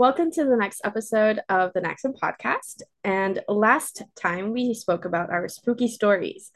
Welcome 0.00 0.30
to 0.30 0.46
the 0.46 0.56
next 0.56 0.80
episode 0.82 1.40
of 1.50 1.74
the 1.74 1.82
NaXum 1.82 2.14
podcast. 2.18 2.80
And 3.04 3.42
last 3.48 4.02
time 4.18 4.50
we 4.50 4.72
spoke 4.72 5.04
about 5.04 5.28
our 5.28 5.46
spooky 5.46 5.88
stories. 5.88 6.52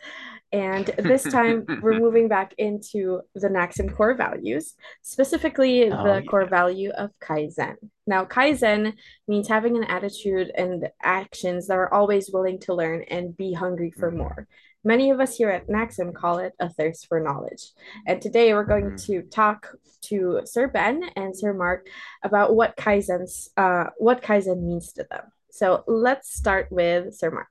And 0.51 0.87
this 0.87 1.24
time 1.30 1.67
we're 1.83 2.01
moving 2.01 2.27
back 2.27 2.54
into 2.57 3.21
the 3.35 3.49
NaXum 3.49 3.95
core 3.95 4.15
values, 4.15 4.72
specifically 5.03 5.91
Oh, 5.91 6.03
the 6.03 6.22
core 6.22 6.46
value 6.46 6.91
of 6.96 7.11
Kaizen. 7.20 7.75
Now, 8.07 8.25
Kaizen 8.25 8.95
means 9.29 9.46
having 9.46 9.76
an 9.76 9.84
attitude 9.84 10.50
and 10.56 10.88
actions 11.02 11.66
that 11.66 11.76
are 11.76 11.92
always 11.92 12.30
willing 12.32 12.61
to 12.61 12.72
learn 12.72 13.02
and 13.08 13.36
be 13.36 13.52
hungry 13.52 13.90
for 13.90 14.11
hmm 14.11 14.16
more. 14.16 14.48
Many 14.85 15.11
of 15.11 15.19
us 15.19 15.37
here 15.37 15.48
at 15.48 15.66
NaXum 15.66 16.14
call 16.14 16.39
it 16.39 16.53
a 16.61 16.69
thirst 16.69 17.07
for 17.07 17.19
knowledge. 17.19 17.73
And 18.07 18.21
today 18.21 18.53
we're 18.53 18.64
going 18.64 18.91
hmm 18.91 18.96
to 19.07 19.23
talk 19.23 19.75
to 20.03 20.43
Sir 20.45 20.68
Ben 20.68 21.03
and 21.17 21.37
Sir 21.37 21.53
Mark 21.55 21.87
about 22.23 22.54
what 22.54 22.77
Kaizen's 22.77 23.49
uh, 23.57 23.86
what 23.96 24.22
Kaizen 24.22 24.63
means 24.63 24.93
to 24.93 25.07
them. 25.11 25.22
So 25.50 25.85
let's 25.86 26.35
start 26.35 26.68
with 26.71 27.14
Sir 27.14 27.31
Mark. 27.31 27.49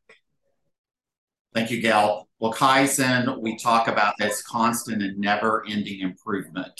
Thank 1.54 1.72
you, 1.72 1.82
Gail. 1.82 2.28
Well, 2.40 2.54
Kaizen, 2.54 3.40
we 3.42 3.58
talk 3.58 3.88
about 3.88 4.16
this 4.18 4.42
constant 4.42 5.02
and 5.02 5.18
never 5.18 5.64
ending 5.68 6.02
improvement. 6.02 6.80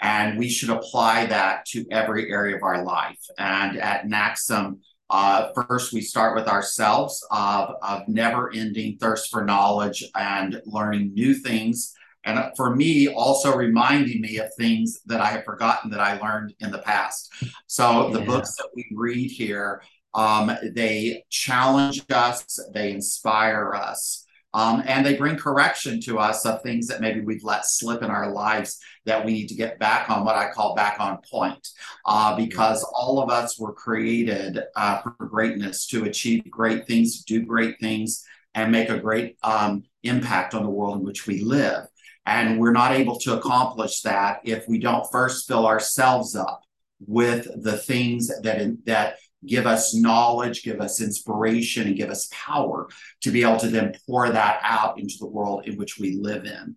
And 0.00 0.38
we 0.38 0.48
should 0.48 0.70
apply 0.70 1.26
that 1.26 1.64
to 1.66 1.86
every 1.90 2.30
area 2.30 2.56
of 2.56 2.62
our 2.62 2.84
life. 2.84 3.20
And 3.38 3.78
at 3.78 4.06
NaXum, 4.06 4.80
uh, 5.12 5.52
first 5.68 5.92
we 5.92 6.00
start 6.00 6.34
with 6.34 6.48
ourselves 6.48 7.24
of, 7.30 7.76
of 7.82 8.08
never 8.08 8.52
ending 8.52 8.96
thirst 8.96 9.30
for 9.30 9.44
knowledge 9.44 10.02
and 10.14 10.60
learning 10.64 11.12
new 11.14 11.34
things. 11.34 11.94
And 12.24 12.40
for 12.56 12.74
me, 12.74 13.08
also 13.08 13.54
reminding 13.54 14.20
me 14.20 14.38
of 14.38 14.54
things 14.54 15.00
that 15.06 15.20
I 15.20 15.26
have 15.26 15.44
forgotten 15.44 15.90
that 15.90 16.00
I 16.00 16.18
learned 16.18 16.54
in 16.60 16.70
the 16.70 16.78
past. 16.78 17.32
So 17.66 18.10
the 18.10 18.20
books 18.20 18.56
that 18.56 18.68
we 18.74 18.86
read 18.92 19.30
here 19.30 19.82
um, 20.14 20.56
they 20.74 21.24
challenge 21.30 22.04
us, 22.10 22.58
they 22.74 22.92
inspire 22.92 23.72
us, 23.72 24.26
um, 24.54 24.82
and 24.86 25.04
they 25.04 25.16
bring 25.16 25.36
correction 25.36 26.00
to 26.02 26.18
us 26.18 26.44
of 26.44 26.62
things 26.62 26.86
that 26.88 27.00
maybe 27.00 27.20
we've 27.20 27.44
let 27.44 27.64
slip 27.64 28.02
in 28.02 28.10
our 28.10 28.30
lives 28.30 28.78
that 29.06 29.24
we 29.24 29.32
need 29.32 29.48
to 29.48 29.54
get 29.54 29.78
back 29.78 30.10
on 30.10 30.24
what 30.24 30.36
I 30.36 30.50
call 30.50 30.74
back 30.74 31.00
on 31.00 31.18
point. 31.30 31.66
Uh, 32.04 32.36
because 32.36 32.84
all 32.94 33.22
of 33.22 33.30
us 33.30 33.58
were 33.58 33.72
created 33.72 34.60
uh, 34.76 35.00
for 35.00 35.26
greatness 35.26 35.86
to 35.88 36.04
achieve 36.04 36.50
great 36.50 36.86
things, 36.86 37.24
do 37.24 37.44
great 37.44 37.80
things, 37.80 38.24
and 38.54 38.70
make 38.70 38.90
a 38.90 38.98
great 38.98 39.36
um, 39.42 39.84
impact 40.02 40.54
on 40.54 40.62
the 40.62 40.70
world 40.70 40.98
in 40.98 41.04
which 41.04 41.26
we 41.26 41.40
live. 41.40 41.86
And 42.26 42.60
we're 42.60 42.72
not 42.72 42.92
able 42.92 43.18
to 43.20 43.36
accomplish 43.36 44.02
that 44.02 44.40
if 44.44 44.68
we 44.68 44.78
don't 44.78 45.10
first 45.10 45.48
fill 45.48 45.66
ourselves 45.66 46.36
up 46.36 46.62
with 47.06 47.48
the 47.62 47.76
things 47.76 48.28
that 48.42 48.76
that 48.84 49.16
give 49.46 49.66
us 49.66 49.94
knowledge, 49.94 50.62
give 50.62 50.80
us 50.80 51.00
inspiration, 51.00 51.86
and 51.86 51.96
give 51.96 52.10
us 52.10 52.28
power 52.30 52.88
to 53.22 53.30
be 53.30 53.42
able 53.42 53.58
to 53.58 53.68
then 53.68 53.92
pour 54.06 54.30
that 54.30 54.60
out 54.62 54.98
into 54.98 55.14
the 55.18 55.26
world 55.26 55.66
in 55.66 55.76
which 55.76 55.98
we 55.98 56.16
live 56.16 56.44
in. 56.44 56.76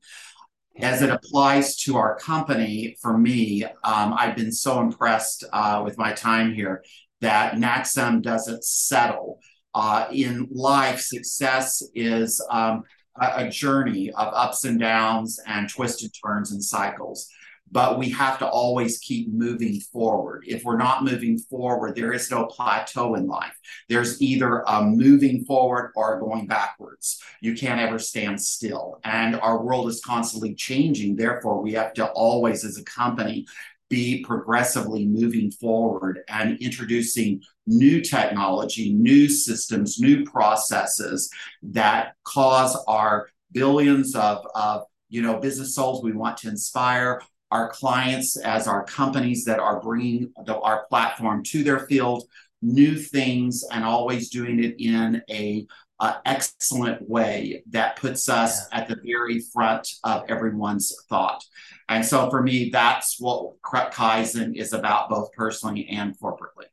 As 0.77 1.01
it 1.01 1.09
applies 1.09 1.77
to 1.83 1.95
our 1.95 2.17
company, 2.17 2.97
for 3.01 3.17
me, 3.17 3.63
um, 3.63 4.13
I've 4.13 4.35
been 4.35 4.51
so 4.51 4.81
impressed 4.81 5.45
uh, 5.53 5.81
with 5.85 5.97
my 5.97 6.11
time 6.11 6.53
here 6.53 6.83
that 7.21 7.53
NaXum 7.53 8.21
doesn't 8.21 8.63
settle. 8.63 9.39
Uh, 9.73 10.07
in 10.11 10.47
life, 10.51 10.99
success 10.99 11.81
is 11.93 12.45
um, 12.49 12.83
a, 13.19 13.45
a 13.45 13.49
journey 13.49 14.11
of 14.11 14.33
ups 14.33 14.65
and 14.65 14.79
downs 14.79 15.39
and 15.47 15.69
twisted 15.69 16.11
turns 16.23 16.51
and 16.51 16.63
cycles 16.63 17.29
but 17.75 17.99
we 17.99 18.09
have 18.09 18.39
to 18.39 18.47
always 18.47 18.99
keep 18.99 19.27
moving 19.33 19.81
forward. 19.81 20.45
If 20.47 20.63
we're 20.63 20.77
not 20.77 21.03
moving 21.03 21.37
forward, 21.37 21.93
there 21.93 22.13
is 22.13 22.31
no 22.31 22.45
plateau 22.45 23.15
in 23.15 23.27
life. 23.27 23.53
There's 23.89 24.21
either 24.21 24.63
a 24.65 24.81
moving 24.81 25.43
forward 25.43 25.91
or 25.93 26.21
going 26.21 26.47
backwards. 26.47 27.21
You 27.41 27.53
can't 27.53 27.81
ever 27.81 27.99
stand 27.99 28.41
still. 28.41 29.01
And 29.03 29.35
our 29.35 29.61
world 29.61 29.89
is 29.89 29.99
constantly 29.99 30.55
changing. 30.55 31.17
Therefore, 31.17 31.61
we 31.61 31.73
have 31.73 31.93
to 31.95 32.07
always, 32.11 32.63
as 32.63 32.77
a 32.77 32.83
company, 32.85 33.45
be 33.89 34.23
progressively 34.23 35.05
moving 35.05 35.51
forward 35.51 36.21
and 36.29 36.57
introducing 36.61 37.41
new 37.67 37.99
technology, 37.99 38.93
new 38.93 39.27
systems, 39.27 39.99
new 39.99 40.23
processes 40.23 41.29
that 41.61 42.13
cause 42.23 42.81
our 42.87 43.27
billions 43.51 44.15
of, 44.15 44.47
of 44.55 44.83
you 45.09 45.21
know 45.21 45.39
business 45.39 45.75
souls 45.75 46.01
we 46.03 46.13
want 46.13 46.37
to 46.37 46.47
inspire 46.47 47.21
our 47.51 47.69
clients 47.69 48.37
as 48.37 48.67
our 48.67 48.83
companies 48.83 49.45
that 49.45 49.59
are 49.59 49.79
bringing 49.81 50.31
the, 50.45 50.59
our 50.59 50.85
platform 50.89 51.43
to 51.43 51.63
their 51.63 51.79
field 51.87 52.23
new 52.61 52.95
things 52.97 53.63
and 53.71 53.83
always 53.83 54.29
doing 54.29 54.63
it 54.63 54.75
in 54.79 55.21
a 55.29 55.65
uh, 55.99 56.15
excellent 56.25 57.07
way 57.07 57.63
that 57.69 57.95
puts 57.95 58.27
us 58.27 58.67
Yeah. 58.71 58.79
at 58.79 58.87
the 58.87 58.97
very 59.05 59.39
front 59.53 59.87
of 60.03 60.25
everyone's 60.27 60.93
thought 61.09 61.43
and 61.87 62.03
so 62.05 62.29
for 62.29 62.41
me 62.41 62.69
that's 62.69 63.17
what 63.19 63.61
kaizen 63.61 64.55
is 64.55 64.73
about 64.73 65.09
both 65.09 65.31
personally 65.33 65.87
and 65.87 66.17
corporately 66.19 66.65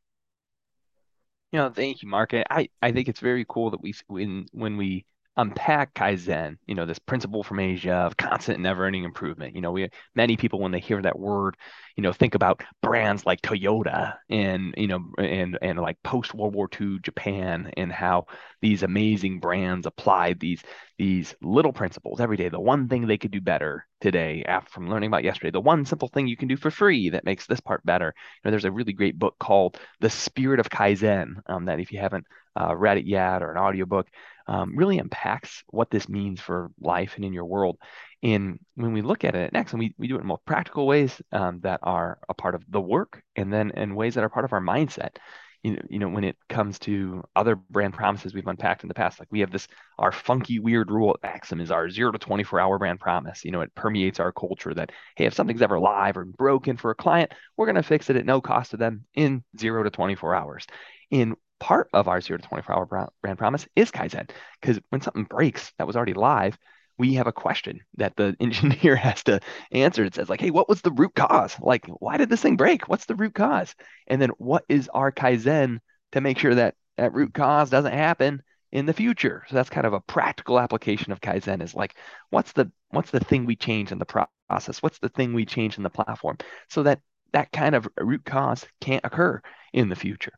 You 1.52 1.58
know, 1.58 1.70
thank 1.70 2.02
you, 2.02 2.08
Mark. 2.08 2.32
I, 2.34 2.68
I 2.80 2.92
think 2.92 3.08
it's 3.08 3.20
very 3.20 3.44
cool 3.46 3.70
that 3.70 3.82
we 3.82 3.92
when 4.06 4.46
when 4.52 4.76
we 4.78 5.04
unpack 5.36 5.94
Kaizen, 5.94 6.56
you 6.66 6.74
know, 6.74 6.84
this 6.84 6.98
principle 6.98 7.42
from 7.42 7.58
Asia 7.58 7.94
of 7.94 8.16
constant 8.16 8.60
never-ending 8.60 9.04
improvement. 9.04 9.54
You 9.54 9.62
know, 9.62 9.72
we 9.72 9.88
many 10.14 10.36
people 10.36 10.60
when 10.60 10.72
they 10.72 10.80
hear 10.80 11.00
that 11.00 11.18
word, 11.18 11.56
you 11.96 12.02
know, 12.02 12.12
think 12.12 12.34
about 12.34 12.62
brands 12.82 13.24
like 13.24 13.40
Toyota 13.40 14.16
and 14.28 14.74
you 14.76 14.88
know 14.88 15.00
and 15.18 15.58
and 15.62 15.78
like 15.78 16.02
post 16.02 16.34
World 16.34 16.54
War 16.54 16.68
II 16.80 16.98
Japan 17.02 17.72
and 17.76 17.90
how 17.90 18.26
these 18.60 18.82
amazing 18.82 19.40
brands 19.40 19.86
applied 19.86 20.38
these 20.38 20.62
these 20.98 21.34
little 21.40 21.72
principles 21.72 22.20
every 22.20 22.36
day. 22.36 22.48
The 22.48 22.60
one 22.60 22.88
thing 22.88 23.06
they 23.06 23.18
could 23.18 23.30
do 23.30 23.40
better 23.40 23.86
today 24.00 24.44
after 24.46 24.70
from 24.70 24.90
learning 24.90 25.08
about 25.08 25.24
yesterday, 25.24 25.50
the 25.50 25.60
one 25.60 25.84
simple 25.84 26.08
thing 26.08 26.26
you 26.26 26.36
can 26.36 26.48
do 26.48 26.56
for 26.56 26.70
free 26.70 27.10
that 27.10 27.24
makes 27.24 27.46
this 27.46 27.60
part 27.60 27.84
better. 27.84 28.14
You 28.16 28.40
know, 28.44 28.50
there's 28.50 28.64
a 28.64 28.72
really 28.72 28.92
great 28.92 29.18
book 29.18 29.36
called 29.38 29.78
The 30.00 30.10
Spirit 30.10 30.60
of 30.60 30.68
Kaizen 30.68 31.36
um, 31.46 31.64
that 31.66 31.80
if 31.80 31.90
you 31.92 32.00
haven't 32.00 32.26
uh, 32.60 32.74
read 32.76 32.98
it 32.98 33.06
yet 33.06 33.42
or 33.42 33.52
an 33.52 33.58
audiobook, 33.58 34.08
um, 34.46 34.76
really 34.76 34.98
unpacks 34.98 35.62
what 35.68 35.90
this 35.90 36.08
means 36.08 36.40
for 36.40 36.70
life 36.80 37.12
and 37.16 37.24
in 37.24 37.32
your 37.32 37.44
world. 37.44 37.78
And 38.22 38.60
when 38.76 38.92
we 38.92 39.02
look 39.02 39.24
at 39.24 39.34
it 39.34 39.52
next, 39.52 39.72
and 39.72 39.80
we, 39.80 39.94
we 39.98 40.08
do 40.08 40.16
it 40.16 40.20
in 40.20 40.26
more 40.26 40.40
practical 40.46 40.86
ways 40.86 41.20
um, 41.32 41.60
that 41.60 41.80
are 41.82 42.18
a 42.28 42.34
part 42.34 42.54
of 42.54 42.62
the 42.68 42.80
work, 42.80 43.22
and 43.34 43.52
then 43.52 43.70
in 43.70 43.94
ways 43.94 44.14
that 44.14 44.24
are 44.24 44.28
part 44.28 44.44
of 44.44 44.52
our 44.52 44.60
mindset. 44.60 45.16
You 45.64 45.74
know, 45.74 45.82
you 45.88 45.98
know, 46.00 46.08
when 46.08 46.24
it 46.24 46.36
comes 46.48 46.80
to 46.80 47.22
other 47.36 47.54
brand 47.54 47.94
promises 47.94 48.34
we've 48.34 48.48
unpacked 48.48 48.82
in 48.82 48.88
the 48.88 48.94
past, 48.94 49.20
like 49.20 49.28
we 49.30 49.40
have 49.40 49.52
this, 49.52 49.68
our 49.96 50.10
funky, 50.10 50.58
weird 50.58 50.90
rule 50.90 51.16
at 51.22 51.42
NaXum 51.42 51.62
is 51.62 51.70
our 51.70 51.88
zero 51.88 52.10
to 52.10 52.18
24 52.18 52.58
hour 52.58 52.78
brand 52.80 52.98
promise. 52.98 53.44
You 53.44 53.52
know, 53.52 53.60
it 53.60 53.72
permeates 53.76 54.18
our 54.18 54.32
culture 54.32 54.74
that, 54.74 54.90
hey, 55.14 55.26
if 55.26 55.34
something's 55.34 55.62
ever 55.62 55.78
live 55.78 56.16
or 56.16 56.24
broken 56.24 56.76
for 56.76 56.90
a 56.90 56.96
client, 56.96 57.32
we're 57.56 57.66
going 57.66 57.76
to 57.76 57.84
fix 57.84 58.10
it 58.10 58.16
at 58.16 58.26
no 58.26 58.40
cost 58.40 58.72
to 58.72 58.76
them 58.76 59.04
in 59.14 59.44
zero 59.56 59.84
to 59.84 59.90
24 59.90 60.34
hours. 60.34 60.66
In 61.12 61.36
part 61.62 61.88
of 61.92 62.08
our 62.08 62.20
zero 62.20 62.38
to 62.38 62.48
24 62.48 62.74
hour 62.74 63.08
brand 63.22 63.38
promise 63.38 63.68
is 63.76 63.92
Kaizen. 63.92 64.28
Because 64.60 64.80
when 64.88 65.00
something 65.00 65.22
breaks 65.22 65.72
that 65.78 65.86
was 65.86 65.94
already 65.94 66.12
live, 66.12 66.58
we 66.98 67.14
have 67.14 67.28
a 67.28 67.32
question 67.32 67.78
that 67.98 68.16
the 68.16 68.36
engineer 68.40 68.96
has 68.96 69.22
to 69.24 69.38
answer. 69.70 70.04
It 70.04 70.16
says, 70.16 70.28
like, 70.28 70.40
hey, 70.40 70.50
what 70.50 70.68
was 70.68 70.80
the 70.82 70.90
root 70.90 71.14
cause? 71.14 71.56
Like, 71.60 71.86
why 71.86 72.16
did 72.16 72.28
this 72.28 72.42
thing 72.42 72.56
break? 72.56 72.88
What's 72.88 73.06
the 73.06 73.14
root 73.14 73.34
cause? 73.34 73.76
And 74.08 74.20
then 74.20 74.30
what 74.38 74.64
is 74.68 74.88
our 74.88 75.12
Kaizen 75.12 75.78
to 76.10 76.20
make 76.20 76.36
sure 76.36 76.56
that 76.56 76.74
that 76.96 77.14
root 77.14 77.32
cause 77.32 77.70
doesn't 77.70 77.92
happen 77.92 78.42
in 78.72 78.86
the 78.86 78.92
future? 78.92 79.44
So 79.48 79.54
that's 79.54 79.70
kind 79.70 79.86
of 79.86 79.92
a 79.92 80.00
practical 80.00 80.58
application 80.58 81.12
of 81.12 81.20
Kaizen 81.20 81.62
is 81.62 81.76
like, 81.76 81.94
what's 82.30 82.50
the 82.52 82.72
what's 82.90 83.12
the 83.12 83.20
thing 83.20 83.46
we 83.46 83.54
change 83.54 83.92
in 83.92 84.00
the 84.00 84.26
process? 84.48 84.82
What's 84.82 84.98
the 84.98 85.10
thing 85.10 85.32
we 85.32 85.46
change 85.46 85.76
in 85.76 85.84
the 85.84 85.90
platform 85.90 86.38
so 86.68 86.82
that 86.82 86.98
that 87.32 87.52
kind 87.52 87.76
of 87.76 87.86
root 87.96 88.24
cause 88.24 88.66
can't 88.80 89.04
occur 89.04 89.40
in 89.72 89.88
the 89.88 89.96
future? 89.96 90.32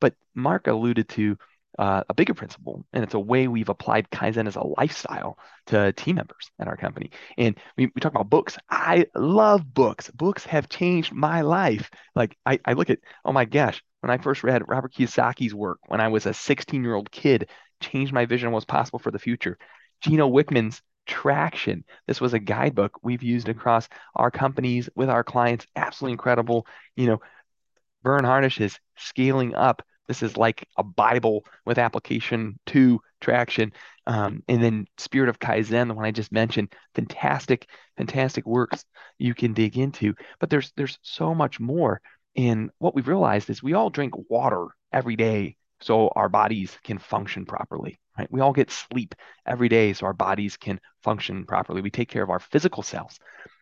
But 0.00 0.14
Mark 0.34 0.66
alluded 0.66 1.08
to 1.10 1.36
uh, 1.78 2.02
a 2.08 2.14
bigger 2.14 2.34
principle, 2.34 2.84
and 2.92 3.04
it's 3.04 3.14
a 3.14 3.18
way 3.18 3.48
we've 3.48 3.68
applied 3.68 4.10
Kaizen 4.10 4.46
as 4.46 4.56
a 4.56 4.62
lifestyle 4.62 5.38
to 5.66 5.92
team 5.92 6.16
members 6.16 6.50
at 6.58 6.68
our 6.68 6.76
company. 6.76 7.10
And 7.36 7.58
we, 7.76 7.86
we 7.94 8.00
talk 8.00 8.12
about 8.12 8.30
books. 8.30 8.56
I 8.70 9.06
love 9.14 9.74
books. 9.74 10.10
Books 10.10 10.44
have 10.46 10.68
changed 10.68 11.12
my 11.12 11.42
life. 11.42 11.90
Like 12.14 12.36
I, 12.46 12.58
I 12.64 12.72
look 12.72 12.90
at, 12.90 13.00
oh 13.24 13.32
my 13.32 13.44
gosh, 13.44 13.82
when 14.00 14.10
I 14.10 14.18
first 14.18 14.42
read 14.42 14.68
Robert 14.68 14.94
Kiyosaki's 14.94 15.54
work 15.54 15.78
when 15.88 16.00
I 16.00 16.08
was 16.08 16.26
a 16.26 16.34
16 16.34 16.82
year 16.82 16.94
old 16.94 17.10
kid, 17.10 17.48
changed 17.80 18.12
my 18.12 18.24
vision 18.24 18.46
of 18.46 18.52
what's 18.54 18.64
possible 18.64 18.98
for 18.98 19.10
the 19.10 19.18
future. 19.18 19.58
Gino 20.00 20.28
Wickman's 20.28 20.82
Traction. 21.06 21.84
This 22.08 22.20
was 22.20 22.34
a 22.34 22.38
guidebook 22.38 22.98
we've 23.02 23.22
used 23.22 23.48
across 23.48 23.88
our 24.16 24.30
companies 24.30 24.88
with 24.96 25.08
our 25.08 25.22
clients. 25.22 25.66
Absolutely 25.76 26.12
incredible. 26.12 26.66
You 26.96 27.06
know, 27.06 27.20
Verne 28.06 28.24
Harnish 28.24 28.60
is 28.60 28.78
scaling 28.96 29.56
up. 29.56 29.82
This 30.06 30.22
is 30.22 30.36
like 30.36 30.68
a 30.78 30.84
Bible 30.84 31.44
with 31.64 31.76
application 31.76 32.56
to 32.66 33.00
traction. 33.20 33.72
Um, 34.06 34.44
and 34.46 34.62
then 34.62 34.86
Spirit 34.96 35.28
of 35.28 35.40
Kaizen, 35.40 35.88
the 35.88 35.94
one 35.94 36.04
I 36.04 36.12
just 36.12 36.30
mentioned, 36.30 36.72
fantastic, 36.94 37.68
fantastic 37.96 38.46
works 38.46 38.84
you 39.18 39.34
can 39.34 39.54
dig 39.54 39.76
into. 39.76 40.14
But 40.38 40.50
there's 40.50 40.72
there's 40.76 41.00
so 41.02 41.34
much 41.34 41.58
more. 41.58 42.00
And 42.36 42.70
what 42.78 42.94
we've 42.94 43.08
realized 43.08 43.50
is 43.50 43.60
we 43.60 43.74
all 43.74 43.90
drink 43.90 44.14
water 44.30 44.68
every 44.92 45.16
day 45.16 45.56
so 45.80 46.08
our 46.16 46.28
bodies 46.28 46.76
can 46.84 46.98
function 46.98 47.44
properly, 47.44 47.98
right? 48.18 48.30
We 48.30 48.40
all 48.40 48.52
get 48.52 48.70
sleep 48.70 49.14
every 49.46 49.68
day 49.68 49.92
so 49.92 50.06
our 50.06 50.12
bodies 50.12 50.56
can 50.56 50.80
function 51.02 51.44
properly. 51.44 51.80
We 51.82 51.90
take 51.90 52.08
care 52.08 52.22
of 52.22 52.30
our 52.30 52.40
physical 52.40 52.82
cells. 52.82 53.18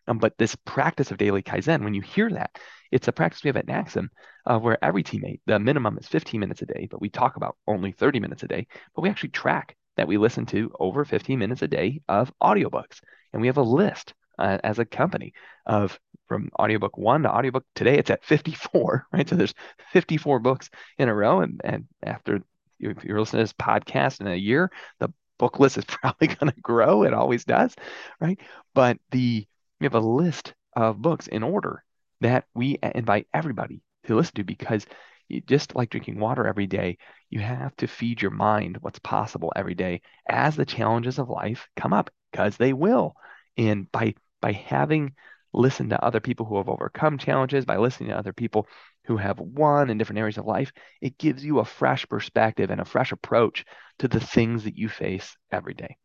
Um, 0.06 0.18
but 0.18 0.36
this 0.38 0.56
practice 0.64 1.10
of 1.10 1.18
daily 1.18 1.42
Kaizen, 1.42 1.82
when 1.82 1.94
you 1.94 2.02
hear 2.02 2.30
that, 2.30 2.58
it's 2.92 3.08
a 3.08 3.12
practice 3.12 3.42
we 3.42 3.48
have 3.48 3.56
at 3.56 3.66
NaXum 3.66 4.08
uh, 4.46 4.58
where 4.58 4.82
every 4.84 5.02
teammate, 5.02 5.40
the 5.46 5.58
minimum 5.58 5.98
is 5.98 6.06
15 6.06 6.38
minutes 6.38 6.62
a 6.62 6.66
day, 6.66 6.86
but 6.90 7.00
we 7.00 7.08
talk 7.08 7.36
about 7.36 7.56
only 7.66 7.92
30 7.92 8.20
minutes 8.20 8.42
a 8.42 8.48
day. 8.48 8.66
But 8.94 9.02
we 9.02 9.08
actually 9.08 9.30
track 9.30 9.76
that 9.96 10.08
we 10.08 10.18
listen 10.18 10.46
to 10.46 10.72
over 10.78 11.04
15 11.04 11.38
minutes 11.38 11.62
a 11.62 11.68
day 11.68 12.00
of 12.08 12.32
audiobooks. 12.42 13.00
And 13.32 13.40
we 13.40 13.48
have 13.48 13.56
a 13.56 13.62
list 13.62 14.14
uh, 14.38 14.58
as 14.62 14.78
a 14.78 14.84
company 14.84 15.32
of 15.66 15.98
from 16.28 16.50
audiobook 16.58 16.96
one 16.96 17.22
to 17.22 17.30
audiobook 17.30 17.64
today 17.74 17.98
it's 17.98 18.10
at 18.10 18.24
54 18.24 19.06
right? 19.12 19.28
So 19.28 19.36
there's 19.36 19.54
54 19.92 20.38
books 20.40 20.70
in 20.98 21.08
a 21.08 21.14
row 21.14 21.40
and, 21.40 21.60
and 21.64 21.86
after 22.02 22.40
if 22.80 23.04
you're 23.04 23.20
listening 23.20 23.40
to 23.40 23.44
this 23.44 23.52
podcast 23.52 24.20
in 24.20 24.26
a 24.26 24.34
year 24.34 24.70
the 25.00 25.12
book 25.38 25.58
list 25.58 25.78
is 25.78 25.84
probably 25.88 26.28
going 26.28 26.52
to 26.52 26.60
grow. 26.60 27.02
It 27.02 27.14
always 27.14 27.44
does 27.44 27.74
right? 28.20 28.38
But 28.74 28.98
the 29.10 29.46
we 29.80 29.84
have 29.84 29.94
a 29.94 30.00
list 30.00 30.54
of 30.76 31.00
books 31.02 31.26
in 31.26 31.42
order 31.42 31.84
that 32.20 32.44
we 32.54 32.78
invite 32.94 33.26
everybody 33.34 33.82
to 34.06 34.16
listen 34.16 34.34
to 34.36 34.44
because 34.44 34.86
you, 35.28 35.40
just 35.40 35.74
like 35.74 35.90
drinking 35.90 36.18
water 36.18 36.46
every 36.46 36.66
day 36.66 36.98
you 37.30 37.40
have 37.40 37.74
to 37.76 37.86
feed 37.86 38.22
your 38.22 38.30
mind 38.30 38.78
what's 38.80 38.98
possible 38.98 39.52
every 39.56 39.74
day 39.74 40.00
as 40.28 40.56
the 40.56 40.64
challenges 40.66 41.18
of 41.18 41.28
life 41.28 41.68
come 41.76 41.92
up 41.92 42.10
because 42.30 42.56
they 42.56 42.72
will. 42.72 43.14
And 43.56 43.90
by 43.90 44.14
by 44.40 44.52
having 44.52 45.14
listened 45.54 45.90
to 45.90 46.04
other 46.04 46.20
people 46.20 46.46
who 46.46 46.56
have 46.58 46.68
overcome 46.68 47.18
challenges, 47.18 47.64
by 47.64 47.76
listening 47.76 48.10
to 48.10 48.18
other 48.18 48.32
people 48.32 48.66
who 49.04 49.16
have 49.16 49.38
won 49.38 49.90
in 49.90 49.98
different 49.98 50.18
areas 50.18 50.38
of 50.38 50.46
life, 50.46 50.72
it 51.00 51.18
gives 51.18 51.44
you 51.44 51.58
a 51.58 51.64
fresh 51.64 52.06
perspective 52.08 52.70
and 52.70 52.80
a 52.80 52.84
fresh 52.84 53.12
approach 53.12 53.64
to 53.98 54.08
the 54.08 54.20
things 54.20 54.64
that 54.64 54.76
you 54.76 54.88
face 54.88 55.36
every 55.50 55.74
day. 55.74 55.96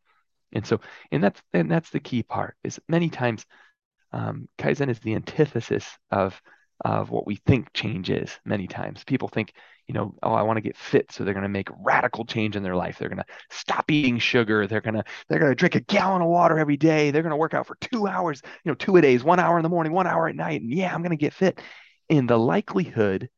And 0.52 0.66
so, 0.66 0.80
and 1.12 1.22
that's 1.22 1.42
and 1.52 1.70
that's 1.70 1.90
the 1.90 2.00
key 2.00 2.22
part. 2.22 2.56
Is 2.64 2.80
many 2.88 3.08
times 3.08 3.44
um, 4.12 4.48
Kaizen 4.58 4.88
is 4.88 4.98
the 5.00 5.14
antithesis 5.14 5.86
of 6.10 6.40
of 6.82 7.10
what 7.10 7.26
we 7.26 7.36
think 7.36 7.72
change 7.72 8.10
is. 8.10 8.38
Many 8.44 8.66
times, 8.66 9.04
people 9.04 9.28
think 9.28 9.52
you 9.90 9.94
know, 9.94 10.14
oh, 10.22 10.34
I 10.34 10.42
want 10.42 10.56
to 10.56 10.60
get 10.60 10.76
fit, 10.76 11.10
so 11.10 11.24
they're 11.24 11.34
going 11.34 11.42
to 11.42 11.48
make 11.48 11.68
radical 11.80 12.24
change 12.24 12.54
in 12.54 12.62
their 12.62 12.76
life. 12.76 12.96
They're 12.96 13.08
going 13.08 13.18
to 13.18 13.24
stop 13.50 13.90
eating 13.90 14.20
sugar. 14.20 14.68
They're 14.68 14.80
going 14.80 14.94
to 14.94 15.02
they're 15.28 15.40
going 15.40 15.50
to 15.50 15.56
drink 15.56 15.74
a 15.74 15.80
gallon 15.80 16.22
of 16.22 16.28
water 16.28 16.60
every 16.60 16.76
day. 16.76 17.10
They're 17.10 17.24
going 17.24 17.30
to 17.30 17.36
work 17.36 17.54
out 17.54 17.66
for 17.66 17.76
two 17.80 18.06
hours, 18.06 18.40
you 18.62 18.70
know, 18.70 18.76
two 18.76 18.96
a 18.98 19.00
days, 19.00 19.24
one 19.24 19.40
hour 19.40 19.58
in 19.58 19.64
the 19.64 19.68
morning, 19.68 19.92
one 19.92 20.06
hour 20.06 20.28
at 20.28 20.36
night, 20.36 20.60
and 20.60 20.72
yeah, 20.72 20.94
I'm 20.94 21.02
going 21.02 21.10
to 21.10 21.16
get 21.16 21.34
fit. 21.34 21.60
And 22.08 22.30
the 22.30 22.38
likelihood 22.38 23.30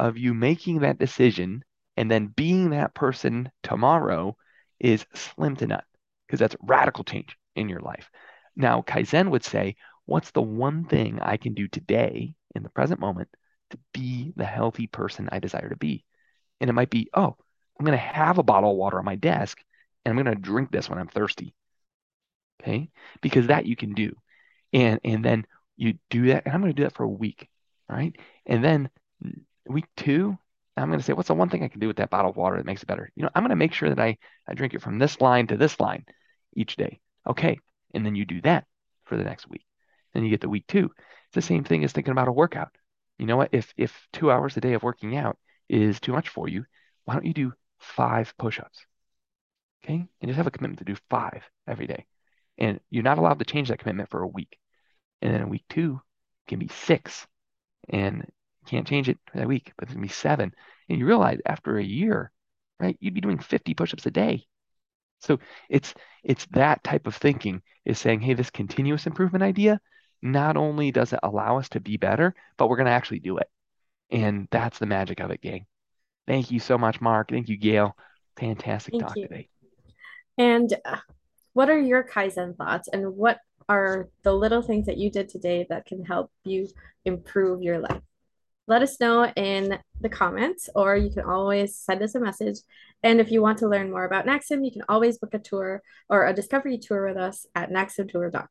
of 0.00 0.16
you 0.16 0.32
making 0.32 0.78
that 0.78 0.98
decision 0.98 1.62
and 1.98 2.10
then 2.10 2.28
being 2.28 2.70
that 2.70 2.94
person 2.94 3.50
tomorrow 3.62 4.34
is 4.80 5.04
slim 5.12 5.56
to 5.56 5.66
none 5.66 5.82
because 6.26 6.40
that's 6.40 6.56
radical 6.62 7.04
change 7.04 7.36
in 7.54 7.68
your 7.68 7.80
life. 7.80 8.08
Now, 8.56 8.80
Kaizen 8.80 9.28
would 9.28 9.44
say, 9.44 9.76
what's 10.06 10.30
the 10.30 10.40
one 10.40 10.86
thing 10.86 11.18
I 11.20 11.36
can 11.36 11.52
do 11.52 11.68
today 11.68 12.34
in 12.54 12.62
the 12.62 12.70
present 12.70 13.00
moment 13.00 13.28
to 13.70 13.78
be 13.92 14.32
the 14.36 14.44
healthy 14.44 14.86
person 14.86 15.28
I 15.30 15.38
desire 15.38 15.68
to 15.68 15.76
be. 15.76 16.04
And 16.60 16.70
it 16.70 16.74
might 16.74 16.90
be, 16.90 17.08
oh, 17.14 17.36
I'm 17.78 17.84
going 17.84 17.96
to 17.96 18.04
have 18.04 18.38
a 18.38 18.42
bottle 18.42 18.70
of 18.70 18.76
water 18.76 18.98
on 18.98 19.04
my 19.04 19.16
desk 19.16 19.58
and 20.04 20.10
I'm 20.18 20.24
going 20.24 20.34
to 20.34 20.40
drink 20.40 20.70
this 20.70 20.88
when 20.88 20.98
I'm 20.98 21.08
thirsty. 21.08 21.54
Okay. 22.60 22.90
Because 23.20 23.48
that 23.48 23.66
you 23.66 23.76
can 23.76 23.94
do. 23.94 24.16
And, 24.72 25.00
and 25.04 25.24
then 25.24 25.46
you 25.76 25.98
do 26.10 26.26
that. 26.28 26.44
And 26.44 26.54
I'm 26.54 26.60
going 26.60 26.72
to 26.72 26.76
do 26.76 26.84
that 26.84 26.94
for 26.94 27.04
a 27.04 27.08
week. 27.08 27.48
Right. 27.88 28.16
And 28.46 28.64
then 28.64 28.90
week 29.66 29.86
two, 29.96 30.36
I'm 30.76 30.88
going 30.88 30.98
to 30.98 31.04
say, 31.04 31.12
what's 31.12 31.28
the 31.28 31.34
one 31.34 31.48
thing 31.48 31.64
I 31.64 31.68
can 31.68 31.80
do 31.80 31.88
with 31.88 31.96
that 31.96 32.10
bottle 32.10 32.30
of 32.30 32.36
water 32.36 32.56
that 32.56 32.66
makes 32.66 32.82
it 32.82 32.86
better? 32.86 33.10
You 33.16 33.24
know, 33.24 33.30
I'm 33.34 33.42
going 33.42 33.50
to 33.50 33.56
make 33.56 33.72
sure 33.72 33.88
that 33.88 34.00
I, 34.00 34.18
I 34.46 34.54
drink 34.54 34.74
it 34.74 34.82
from 34.82 34.98
this 34.98 35.20
line 35.20 35.46
to 35.48 35.56
this 35.56 35.78
line 35.80 36.04
each 36.54 36.76
day. 36.76 37.00
Okay. 37.26 37.58
And 37.94 38.04
then 38.04 38.14
you 38.14 38.24
do 38.24 38.40
that 38.42 38.66
for 39.04 39.16
the 39.16 39.24
next 39.24 39.48
week. 39.48 39.64
Then 40.18 40.24
you 40.24 40.30
get 40.30 40.40
the 40.40 40.48
week 40.48 40.66
two. 40.66 40.90
It's 41.26 41.34
the 41.34 41.42
same 41.42 41.64
thing 41.64 41.84
as 41.84 41.92
thinking 41.92 42.12
about 42.12 42.28
a 42.28 42.32
workout 42.32 42.70
you 43.18 43.26
know 43.26 43.36
what? 43.36 43.50
If 43.52 43.74
if 43.76 44.08
two 44.12 44.30
hours 44.30 44.56
a 44.56 44.60
day 44.60 44.74
of 44.74 44.82
working 44.82 45.16
out 45.16 45.38
is 45.68 46.00
too 46.00 46.12
much 46.12 46.28
for 46.28 46.48
you, 46.48 46.64
why 47.04 47.14
don't 47.14 47.26
you 47.26 47.34
do 47.34 47.52
five 47.78 48.32
push-ups? 48.38 48.86
Okay, 49.84 50.06
and 50.20 50.28
just 50.28 50.36
have 50.36 50.46
a 50.46 50.50
commitment 50.50 50.78
to 50.78 50.84
do 50.84 50.96
five 51.10 51.42
every 51.66 51.86
day. 51.86 52.06
And 52.56 52.80
you're 52.90 53.02
not 53.02 53.18
allowed 53.18 53.38
to 53.40 53.44
change 53.44 53.68
that 53.68 53.78
commitment 53.78 54.10
for 54.10 54.22
a 54.22 54.26
week. 54.26 54.58
And 55.22 55.34
then 55.34 55.42
a 55.42 55.48
week 55.48 55.64
two 55.68 56.00
can 56.46 56.58
be 56.58 56.68
six, 56.68 57.26
and 57.88 58.26
can't 58.66 58.86
change 58.86 59.08
it 59.08 59.18
that 59.34 59.48
week, 59.48 59.72
but 59.76 59.84
it's 59.84 59.94
gonna 59.94 60.06
be 60.06 60.12
seven. 60.12 60.52
And 60.88 60.98
you 60.98 61.06
realize 61.06 61.40
after 61.46 61.78
a 61.78 61.84
year, 61.84 62.30
right, 62.80 62.96
you'd 63.00 63.14
be 63.14 63.20
doing 63.20 63.38
50 63.38 63.74
push-ups 63.74 64.06
a 64.06 64.10
day. 64.10 64.46
So 65.20 65.40
it's 65.68 65.94
it's 66.22 66.46
that 66.52 66.84
type 66.84 67.06
of 67.08 67.16
thinking 67.16 67.62
is 67.84 67.98
saying, 67.98 68.20
hey, 68.20 68.34
this 68.34 68.50
continuous 68.50 69.06
improvement 69.06 69.42
idea 69.42 69.80
not 70.22 70.56
only 70.56 70.90
does 70.90 71.12
it 71.12 71.20
allow 71.22 71.58
us 71.58 71.68
to 71.70 71.80
be 71.80 71.96
better, 71.96 72.34
but 72.56 72.68
we're 72.68 72.76
going 72.76 72.86
to 72.86 72.92
actually 72.92 73.20
do 73.20 73.38
it. 73.38 73.48
And 74.10 74.48
that's 74.50 74.78
the 74.78 74.86
magic 74.86 75.20
of 75.20 75.30
it, 75.30 75.40
gang. 75.40 75.66
Thank 76.26 76.50
you 76.50 76.60
so 76.60 76.78
much, 76.78 77.00
Mark. 77.00 77.30
Thank 77.30 77.48
you, 77.48 77.56
Gail. 77.56 77.96
Fantastic 78.38 78.92
Thank 78.92 79.02
talk 79.02 79.16
you. 79.16 79.28
today. 79.28 79.48
And 80.36 80.72
uh, 80.84 80.98
what 81.52 81.68
are 81.68 81.80
your 81.80 82.04
Kaizen 82.04 82.56
thoughts? 82.56 82.88
And 82.92 83.16
what 83.16 83.38
are 83.68 84.08
the 84.22 84.32
little 84.32 84.62
things 84.62 84.86
that 84.86 84.98
you 84.98 85.10
did 85.10 85.28
today 85.28 85.66
that 85.68 85.86
can 85.86 86.04
help 86.04 86.30
you 86.44 86.68
improve 87.04 87.62
your 87.62 87.78
life? 87.78 88.02
Let 88.66 88.82
us 88.82 89.00
know 89.00 89.24
in 89.34 89.78
the 90.00 90.10
comments, 90.10 90.68
or 90.74 90.94
you 90.94 91.10
can 91.10 91.24
always 91.24 91.74
send 91.76 92.02
us 92.02 92.14
a 92.14 92.20
message. 92.20 92.58
And 93.02 93.20
if 93.20 93.30
you 93.30 93.40
want 93.40 93.58
to 93.58 93.68
learn 93.68 93.90
more 93.90 94.04
about 94.04 94.26
NaXum, 94.26 94.64
you 94.64 94.70
can 94.70 94.82
always 94.88 95.18
book 95.18 95.32
a 95.32 95.38
tour 95.38 95.82
or 96.08 96.26
a 96.26 96.34
discovery 96.34 96.76
tour 96.78 97.08
with 97.08 97.16
us 97.16 97.46
at 97.54 97.70
naxumtour.com. 97.70 98.46